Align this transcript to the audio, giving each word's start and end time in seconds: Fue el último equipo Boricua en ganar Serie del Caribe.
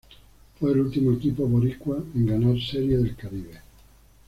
Fue 0.59 0.71
el 0.71 0.79
último 0.79 1.13
equipo 1.13 1.45
Boricua 1.45 2.03
en 2.15 2.25
ganar 2.25 2.59
Serie 2.59 2.97
del 2.97 3.15
Caribe. 3.15 3.59